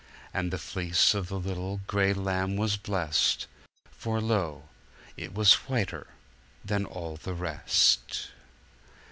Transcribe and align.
And 0.33 0.49
the 0.49 0.57
fleece 0.57 1.13
of 1.13 1.27
the 1.27 1.37
little 1.39 1.81
gray 1.85 2.11
lamb 2.11 2.55
was 2.57 2.75
blest: 2.75 3.45
For, 3.91 4.19
lo! 4.19 4.67
it 5.15 5.31
was 5.35 5.53
whiter 5.69 6.07
than 6.65 6.85
all 6.85 7.17
the 7.17 7.35
rest! 7.35 8.31